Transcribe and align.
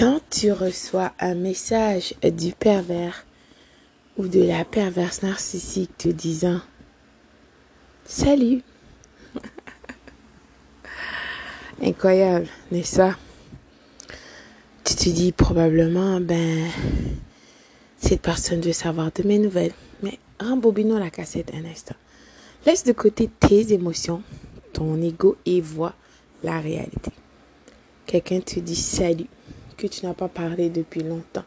Quand 0.00 0.20
tu 0.30 0.50
reçois 0.50 1.12
un 1.20 1.34
message 1.34 2.14
du 2.22 2.52
pervers 2.52 3.26
ou 4.16 4.28
de 4.28 4.42
la 4.42 4.64
perverse 4.64 5.20
narcissique 5.20 5.94
te 5.98 6.08
disant 6.08 6.62
Salut 8.06 8.62
Incroyable, 11.82 12.46
n'est-ce 12.72 12.96
pas 12.96 13.18
Tu 14.84 14.94
te 14.94 15.10
dis 15.10 15.32
probablement, 15.32 16.18
ben, 16.18 16.66
cette 17.98 18.22
personne 18.22 18.62
veut 18.62 18.72
savoir 18.72 19.12
de 19.12 19.22
mes 19.28 19.38
nouvelles. 19.38 19.74
Mais 20.02 20.18
rembobinons 20.40 20.98
la 20.98 21.10
cassette 21.10 21.52
un 21.52 21.66
instant. 21.66 21.96
Laisse 22.64 22.84
de 22.84 22.92
côté 22.92 23.28
tes 23.38 23.74
émotions, 23.74 24.22
ton 24.72 24.98
ego 25.02 25.36
et 25.44 25.60
vois 25.60 25.94
la 26.42 26.58
réalité. 26.58 27.12
Quelqu'un 28.06 28.40
te 28.40 28.60
dit 28.60 28.76
salut, 28.76 29.26
que 29.80 29.86
tu 29.86 30.04
n'as 30.04 30.14
pas 30.14 30.28
parlé 30.28 30.68
depuis 30.68 31.02
longtemps. 31.02 31.44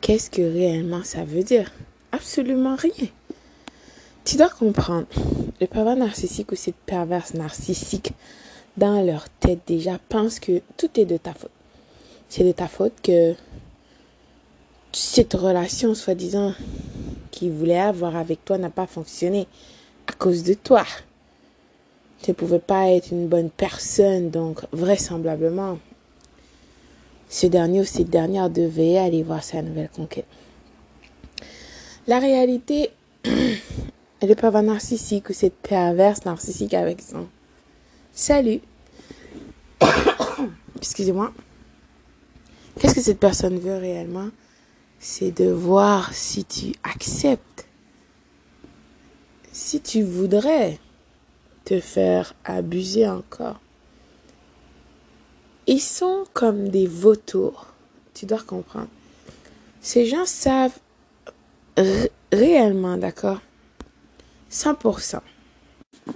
Qu'est-ce 0.00 0.28
que 0.28 0.42
réellement 0.42 1.04
ça 1.04 1.24
veut 1.24 1.44
dire? 1.44 1.70
Absolument 2.10 2.74
rien. 2.74 3.08
Tu 4.24 4.36
dois 4.36 4.48
comprendre, 4.48 5.06
le 5.60 5.66
pervers 5.66 5.96
narcissique 5.96 6.50
ou 6.50 6.56
cette 6.56 6.74
perverse 6.74 7.34
narcissique 7.34 8.12
dans 8.76 9.00
leur 9.04 9.28
tête 9.28 9.60
déjà 9.66 9.98
pense 10.08 10.40
que 10.40 10.60
tout 10.76 10.90
est 10.98 11.04
de 11.04 11.16
ta 11.16 11.32
faute. 11.32 11.50
C'est 12.28 12.44
de 12.44 12.52
ta 12.52 12.66
faute 12.66 12.94
que 13.02 13.34
cette 14.92 15.34
relation, 15.34 15.94
soi-disant, 15.94 16.54
qu'il 17.30 17.52
voulait 17.52 17.78
avoir 17.78 18.16
avec 18.16 18.44
toi 18.44 18.58
n'a 18.58 18.70
pas 18.70 18.86
fonctionné 18.86 19.46
à 20.08 20.12
cause 20.12 20.42
de 20.42 20.54
toi. 20.54 20.84
Tu 22.22 22.32
ne 22.32 22.34
pouvais 22.34 22.58
pas 22.58 22.88
être 22.88 23.12
une 23.12 23.28
bonne 23.28 23.50
personne, 23.50 24.30
donc 24.30 24.60
vraisemblablement, 24.72 25.78
ce 27.28 27.46
dernier 27.46 27.80
ou 27.80 27.84
cette 27.84 28.10
dernière 28.10 28.50
devait 28.50 28.98
aller 28.98 29.22
voir 29.22 29.42
sa 29.44 29.62
nouvelle 29.62 29.90
conquête. 29.90 30.26
La 32.06 32.18
réalité, 32.18 32.90
elle 33.24 34.30
est 34.30 34.40
pas 34.40 34.62
narcissique 34.62 35.28
ou 35.28 35.32
cette 35.32 35.56
perverse 35.56 36.24
narcissique 36.24 36.74
avec 36.74 37.02
son 37.02 37.28
salut. 38.12 38.60
Excusez-moi. 40.76 41.32
Qu'est-ce 42.78 42.94
que 42.94 43.00
cette 43.00 43.20
personne 43.20 43.58
veut 43.58 43.76
réellement? 43.76 44.28
C'est 44.98 45.30
de 45.30 45.50
voir 45.50 46.12
si 46.14 46.44
tu 46.44 46.72
acceptes, 46.82 47.66
si 49.52 49.80
tu 49.80 50.02
voudrais 50.02 50.78
te 51.64 51.78
faire 51.80 52.34
abuser 52.44 53.08
encore. 53.08 53.60
Ils 55.68 55.82
sont 55.82 56.24
comme 56.32 56.70
des 56.70 56.86
vautours. 56.86 57.66
Tu 58.14 58.24
dois 58.24 58.40
comprendre. 58.40 58.88
Ces 59.82 60.06
gens 60.06 60.24
savent 60.24 60.78
réellement, 62.32 62.96
d'accord? 62.96 63.40
100%. 64.50 65.20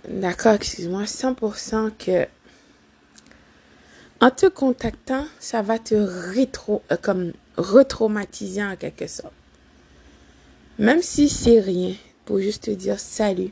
D'accord, 0.08 0.54
excuse-moi, 0.54 1.02
100% 1.02 1.90
que 1.98 2.26
en 4.22 4.30
te 4.30 4.46
contactant, 4.46 5.26
ça 5.38 5.60
va 5.62 5.78
te 5.78 5.96
rétro, 5.96 6.82
euh, 6.90 6.96
comme 6.96 7.32
retraumatiser 7.56 8.62
en 8.64 8.76
quelque 8.76 9.08
sorte. 9.08 9.34
Même 10.78 11.02
si 11.02 11.28
c'est 11.28 11.60
rien, 11.60 11.94
pour 12.24 12.38
juste 12.38 12.64
te 12.64 12.70
dire 12.70 12.98
salut, 12.98 13.50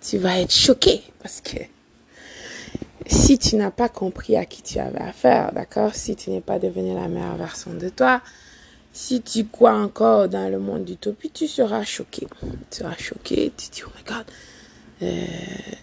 tu 0.00 0.16
vas 0.16 0.38
être 0.38 0.54
choqué 0.54 1.02
parce 1.20 1.40
que 1.40 1.58
si 3.06 3.38
tu 3.38 3.56
n'as 3.56 3.70
pas 3.70 3.88
compris 3.88 4.36
à 4.36 4.44
qui 4.44 4.62
tu 4.62 4.78
avais 4.78 5.00
affaire, 5.00 5.52
d'accord, 5.52 5.94
si 5.94 6.16
tu 6.16 6.30
n'es 6.30 6.40
pas 6.40 6.58
devenu 6.58 6.94
la 6.94 7.08
meilleure 7.08 7.36
version 7.36 7.72
de 7.74 7.88
toi, 7.88 8.20
si 8.92 9.22
tu 9.22 9.46
crois 9.46 9.74
encore 9.74 10.28
dans 10.28 10.50
le 10.50 10.58
monde 10.58 10.84
d'utopie, 10.84 11.30
tu 11.30 11.48
seras 11.48 11.84
choqué. 11.84 12.26
Tu 12.70 12.78
seras 12.78 12.96
choqué, 12.96 13.52
tu 13.56 13.68
te 13.68 13.74
dis, 13.74 13.82
oh 13.86 13.90
my 13.96 14.04
God, 14.04 14.24
euh, 15.02 15.26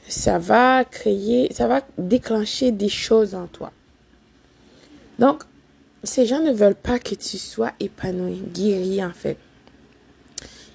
ça 0.07 0.37
va 0.37 0.85
créer, 0.85 1.51
ça 1.53 1.67
va 1.67 1.81
déclencher 1.97 2.71
des 2.71 2.89
choses 2.89 3.35
en 3.35 3.47
toi. 3.47 3.71
Donc, 5.17 5.43
ces 6.03 6.25
gens 6.25 6.39
ne 6.39 6.53
veulent 6.53 6.75
pas 6.75 6.99
que 6.99 7.15
tu 7.15 7.37
sois 7.37 7.73
épanoui, 7.79 8.41
guéri 8.53 9.03
en 9.03 9.11
fait. 9.11 9.37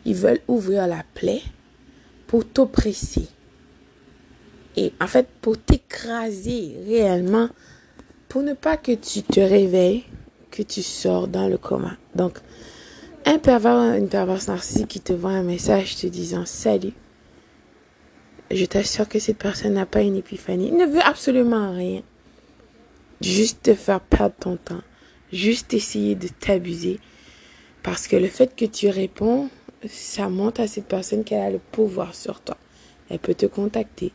Ils 0.05 0.15
veulent 0.15 0.43
ouvrir 0.49 0.87
la 0.87 1.03
plaie 1.15 1.43
pour 2.27 2.47
t'oppresser. 2.47 3.29
Et 4.77 4.93
en 5.01 5.07
fait, 5.07 5.29
pour 5.41 5.59
t'écraser 5.59 6.77
réellement, 6.87 7.49
pour 8.29 8.43
ne 8.43 8.55
pas 8.55 8.77
que 8.77 8.93
tu 8.93 9.23
te 9.23 9.41
réveilles, 9.41 10.05
que 10.51 10.63
tu 10.63 10.83
sors 10.83 11.29
dans 11.29 11.49
le 11.49 11.59
coma. 11.59 11.97
Donc, 12.15 12.39
un 13.27 13.39
pervers, 13.39 13.95
une 13.95 14.09
perverse 14.09 14.49
narcissique 14.49 14.89
qui 14.89 15.01
te 15.01 15.13
voit 15.13 15.31
un 15.31 15.43
message 15.43 15.97
te 15.97 16.07
disant 16.07 16.45
salut. 16.45 16.93
Je 18.51 18.65
t'assure 18.67 19.09
que 19.09 19.19
cette 19.19 19.39
personne 19.39 19.75
n'a 19.75 19.87
pas 19.87 20.03
une 20.03 20.17
épiphanie. 20.17 20.69
Il 20.69 20.77
ne 20.77 20.87
veut 20.87 21.03
absolument 21.03 21.75
rien. 21.75 22.03
Juste 23.21 23.63
te 23.63 23.75
faire 23.75 24.01
perdre 24.01 24.35
ton 24.39 24.57
temps. 24.57 24.83
Juste 25.33 25.73
essayer 25.73 26.15
de 26.15 26.29
t'abuser. 26.29 27.01
Parce 27.83 28.07
que 28.07 28.17
le 28.17 28.29
fait 28.29 28.55
que 28.55 28.65
tu 28.65 28.89
réponds, 28.89 29.49
ça 29.89 30.29
montre 30.29 30.61
à 30.61 30.67
cette 30.67 30.87
personne 30.87 31.25
qu'elle 31.25 31.41
a 31.41 31.51
le 31.51 31.59
pouvoir 31.59 32.15
sur 32.15 32.41
toi. 32.41 32.57
Elle 33.09 33.19
peut 33.19 33.35
te 33.35 33.47
contacter. 33.47 34.13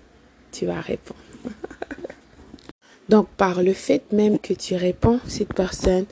Tu 0.52 0.66
vas 0.66 0.82
répondre. 0.82 1.20
Donc, 3.10 3.28
par 3.38 3.64
le 3.64 3.74
fait 3.74 4.12
même 4.12 4.40
que 4.40 4.54
tu 4.54 4.76
réponds, 4.76 5.20
cette 5.28 5.54
personne 5.54 6.06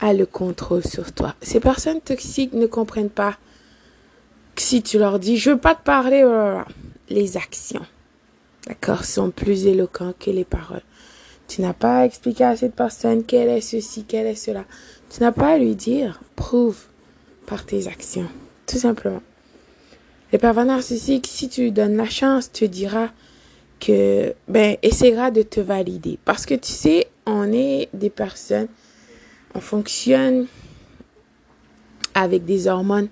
a 0.00 0.12
le 0.12 0.26
contrôle 0.26 0.84
sur 0.84 1.12
toi. 1.12 1.34
Ces 1.42 1.60
personnes 1.60 2.00
toxiques 2.00 2.52
ne 2.52 2.66
comprennent 2.66 3.10
pas 3.10 3.36
que 4.54 4.62
si 4.62 4.82
tu 4.82 4.98
leur 4.98 5.18
dis, 5.18 5.36
je 5.36 5.50
veux 5.50 5.58
pas 5.58 5.74
te 5.74 5.82
parler, 5.82 6.24
les 7.08 7.36
actions, 7.36 7.84
d'accord, 8.66 9.04
sont 9.04 9.30
plus 9.30 9.66
éloquents 9.66 10.14
que 10.18 10.30
les 10.30 10.44
paroles. 10.44 10.82
Tu 11.48 11.62
n'as 11.62 11.72
pas 11.72 12.00
à 12.00 12.04
expliquer 12.04 12.44
à 12.44 12.56
cette 12.56 12.74
personne 12.74 13.24
quelle 13.24 13.48
est 13.48 13.60
ceci, 13.60 14.04
quelle 14.04 14.26
est 14.26 14.34
cela. 14.34 14.64
Tu 15.10 15.20
n'as 15.22 15.32
pas 15.32 15.52
à 15.54 15.58
lui 15.58 15.74
dire, 15.74 16.20
prouve 16.36 16.78
par 17.46 17.64
tes 17.64 17.88
actions, 17.88 18.28
tout 18.66 18.78
simplement. 18.78 19.22
Les 20.30 20.38
pervers 20.38 20.66
narcissiques, 20.66 21.26
si 21.26 21.48
tu 21.48 21.62
lui 21.62 21.72
donnes 21.72 21.96
la 21.96 22.08
chance, 22.08 22.52
te 22.52 22.66
dira, 22.66 23.08
que, 23.80 24.34
ben, 24.48 24.76
essaiera 24.82 25.30
de 25.30 25.42
te 25.42 25.60
valider. 25.60 26.18
Parce 26.24 26.46
que 26.46 26.54
tu 26.54 26.72
sais, 26.72 27.08
on 27.26 27.52
est 27.52 27.88
des 27.92 28.10
personnes, 28.10 28.68
on 29.54 29.60
fonctionne 29.60 30.46
avec 32.14 32.44
des 32.44 32.66
hormones. 32.66 33.08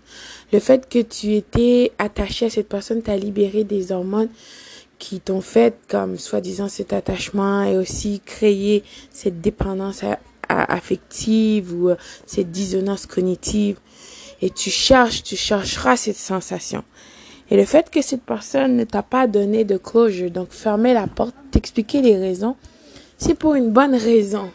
Le 0.53 0.59
fait 0.59 0.88
que 0.88 1.00
tu 1.00 1.34
étais 1.34 1.93
attaché 1.99 2.47
à 2.47 2.50
cette 2.50 2.69
personne 2.69 3.03
t'a 3.03 3.16
libéré 3.16 3.65
des 3.65 3.93
hormones 3.93 4.28
qui 4.99 5.21
t'ont 5.21 5.41
fait 5.41 5.78
comme 5.88 6.19
soi-disant 6.19 6.69
cet 6.69 6.93
attachement 6.93 7.65
et 7.65 7.76
aussi 7.76 8.21
créé 8.25 8.82
cette 9.10 9.41
dépendance 9.41 10.03
affective 10.49 11.75
ou 11.75 11.91
euh, 11.91 11.97
cette 12.25 12.50
dissonance 12.50 13.06
cognitive. 13.06 13.78
Et 14.41 14.50
tu 14.50 14.71
cherches, 14.71 15.22
tu 15.22 15.37
chercheras 15.37 15.97
cette 15.97 16.16
sensation. 16.16 16.84
Et 17.50 17.56
le 17.56 17.64
fait 17.64 17.90
que 17.90 18.02
cette 18.02 18.22
personne 18.22 18.76
ne 18.76 18.84
t'a 18.84 19.02
pas 19.02 19.26
donné 19.26 19.64
de 19.64 19.76
closure, 19.76 20.30
donc 20.30 20.50
fermer 20.50 20.94
la 20.94 21.06
porte, 21.06 21.34
t'expliquer 21.50 22.02
les 22.02 22.16
raisons, 22.16 22.56
c'est 23.18 23.34
pour 23.34 23.54
une 23.54 23.70
bonne 23.70 23.94
raison, 23.94 24.50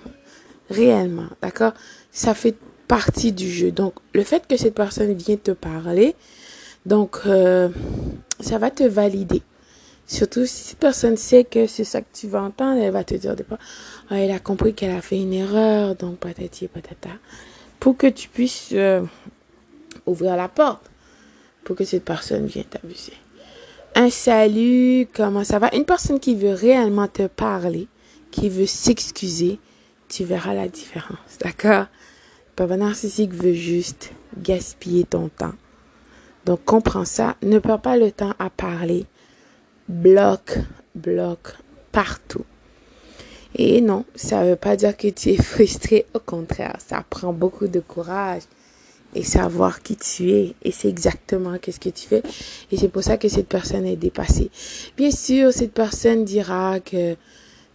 réellement, 0.70 1.28
d'accord? 1.42 1.74
Ça 2.12 2.34
fait 2.34 2.56
partie 2.88 3.32
du 3.32 3.50
jeu. 3.50 3.72
Donc, 3.72 3.94
le 4.14 4.24
fait 4.24 4.46
que 4.46 4.58
cette 4.58 4.76
personne 4.76 5.14
vient 5.14 5.38
te 5.38 5.52
parler, 5.52 6.16
donc, 6.86 7.20
euh, 7.26 7.70
ça 8.42 8.58
va 8.58 8.70
te 8.70 8.84
valider. 8.84 9.42
Surtout 10.06 10.46
si 10.46 10.64
cette 10.64 10.80
personne 10.80 11.16
sait 11.16 11.46
que 11.46 11.68
c'est 11.68 11.86
ça 11.86 12.02
que 12.02 12.08
tu 12.14 12.28
vas 12.28 12.42
entendre, 12.42 12.82
elle 12.82 12.92
va 12.92 13.06
te 13.06 13.16
dire 13.16 13.38
des 13.38 13.46
fois, 13.46 13.60
ah, 14.10 14.20
elle 14.20 14.32
a 14.32 14.40
compris 14.40 14.74
qu'elle 14.74 14.92
a 14.92 15.02
fait 15.02 15.18
une 15.18 15.32
erreur, 15.32 15.96
donc 15.96 16.18
patati 16.18 16.68
patata, 16.68 17.12
pour 17.80 17.96
que 17.96 18.08
tu 18.08 18.28
puisses 18.28 18.72
euh, 18.74 19.02
ouvrir 20.06 20.36
la 20.36 20.50
porte 20.50 20.91
pour 21.64 21.76
que 21.76 21.86
cette 21.86 22.06
personne 22.06 22.46
vienne 22.46 22.66
t'abuser. 22.66 23.14
Un 23.96 24.10
salut, 24.10 25.08
comment 25.14 25.44
ça 25.44 25.60
va? 25.60 25.70
Une 25.76 25.86
personne 25.86 26.20
qui 26.20 26.36
veut 26.36 26.54
réellement 26.54 27.08
te 27.08 27.28
parler, 27.28 27.88
qui 28.32 28.50
veut 28.50 28.66
s'excuser, 28.66 29.60
tu 30.08 30.24
verras 30.24 30.54
la 30.54 30.68
différence, 30.68 31.38
d'accord? 31.42 31.88
Le 32.70 32.76
narcissique 32.76 33.34
veut 33.34 33.54
juste 33.54 34.12
gaspiller 34.38 35.04
ton 35.04 35.30
temps. 35.30 35.54
Donc, 36.46 36.64
comprends 36.64 37.06
ça. 37.06 37.36
Ne 37.42 37.58
perds 37.58 37.82
pas 37.82 37.98
le 37.98 38.12
temps 38.12 38.34
à 38.38 38.52
parler. 38.52 39.08
Bloque, 39.90 40.60
bloque 40.94 41.56
partout. 41.92 42.46
Et 43.56 43.82
non, 43.82 44.06
ça 44.14 44.44
ne 44.44 44.52
veut 44.52 44.56
pas 44.56 44.76
dire 44.76 44.96
que 44.96 45.08
tu 45.08 45.30
es 45.30 45.38
frustré. 45.42 46.06
Au 46.14 46.20
contraire, 46.20 46.76
ça 46.78 47.04
prend 47.10 47.34
beaucoup 47.34 47.68
de 47.68 47.80
courage 47.80 48.44
et 49.14 49.24
savoir 49.24 49.82
qui 49.82 49.96
tu 49.96 50.32
es 50.32 50.56
et 50.64 50.72
c'est 50.72 50.88
exactement 50.88 51.58
qu'est-ce 51.58 51.80
que 51.80 51.90
tu 51.90 52.08
fais 52.08 52.24
et 52.72 52.78
c'est 52.78 52.88
pour 52.88 53.04
ça 53.04 53.18
que 53.18 53.28
cette 53.28 53.48
personne 53.48 53.86
est 53.86 53.96
dépassée. 53.96 54.50
Bien 54.98 55.12
sûr, 55.12 55.52
cette 55.52 55.74
personne 55.74 56.24
dira 56.24 56.80
que 56.80 57.16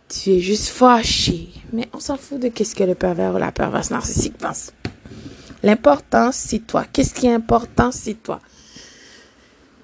tu 0.09 0.33
es 0.33 0.41
juste 0.41 0.69
fâché. 0.69 1.49
Mais 1.73 1.89
on 1.93 2.01
s'en 2.01 2.17
fout 2.17 2.41
de 2.41 2.49
qu'est-ce 2.49 2.75
que 2.75 2.85
le 2.85 2.95
pervers 2.95 3.35
ou 3.35 3.39
la 3.39 3.53
perverse 3.53 3.91
narcissique 3.91 4.39
pense. 4.39 4.73
L'important, 5.63 6.31
c'est 6.33 6.61
toi. 6.61 6.85
Qu'est-ce 6.93 7.15
qui 7.15 7.27
est 7.27 7.35
important, 7.35 7.91
c'est 7.91 8.23
toi. 8.23 8.41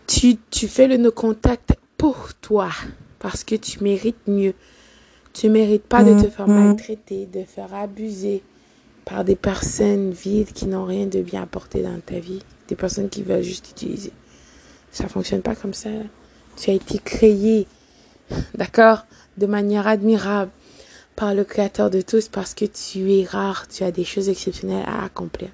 Tu, 0.07 0.37
tu 0.51 0.69
fais 0.69 0.87
le 0.87 0.97
no-contact 0.97 1.75
pour 1.97 2.35
toi. 2.41 2.71
Parce 3.19 3.45
que 3.45 3.55
tu 3.55 3.83
mérites 3.83 4.27
mieux. 4.27 4.55
Tu 5.33 5.49
mérites 5.49 5.85
pas 5.85 6.05
de 6.05 6.21
te 6.21 6.29
faire 6.29 6.47
mm-hmm. 6.47 6.69
maltraiter, 6.69 7.27
de 7.27 7.45
faire 7.45 7.73
abuser 7.75 8.43
par 9.05 9.25
des 9.25 9.37
personnes 9.37 10.11
vides 10.11 10.53
qui 10.53 10.67
n'ont 10.67 10.85
rien 10.85 11.07
de 11.07 11.21
bien 11.21 11.43
apporté 11.43 11.83
dans 11.83 11.99
ta 12.01 12.19
vie. 12.19 12.43
Des 12.69 12.77
personnes 12.77 13.09
qui 13.09 13.23
veulent 13.23 13.43
juste 13.43 13.71
utiliser. 13.71 14.13
Ça 14.91 15.09
fonctionne 15.09 15.43
pas 15.43 15.55
comme 15.55 15.75
ça. 15.75 15.91
Tu 16.57 16.71
as 16.71 16.75
été 16.75 16.99
créé, 16.99 17.67
d'accord, 18.55 19.07
de 19.39 19.47
manière 19.47 19.87
admirable 19.87 20.51
par 21.17 21.35
le 21.35 21.45
Créateur 21.45 21.91
de 21.91 22.01
tous 22.01 22.29
parce 22.29 22.55
que 22.55 22.65
tu 22.65 23.13
es 23.13 23.25
rare, 23.25 23.67
tu 23.69 23.85
as 23.85 23.91
des 23.91 24.05
choses 24.05 24.29
exceptionnelles 24.29 24.85
à 24.87 25.05
accomplir. 25.05 25.51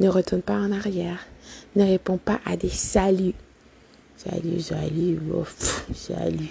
Ne 0.00 0.08
retourne 0.08 0.42
pas 0.42 0.56
en 0.56 0.72
arrière. 0.72 1.18
Ne 1.76 1.84
réponds 1.84 2.18
pas 2.18 2.40
à 2.44 2.56
des 2.56 2.68
saluts. 2.68 3.34
Salut, 4.16 4.60
salut, 4.60 5.18
salut. 5.94 6.50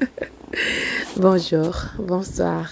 Bonjour, 1.16 1.76
bonsoir. 1.98 2.70